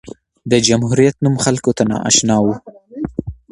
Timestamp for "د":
0.51-0.53